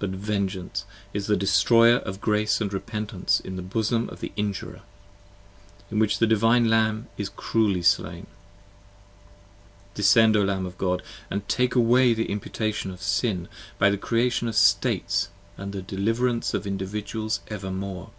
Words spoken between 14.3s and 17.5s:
of States & the deliverance of Individuals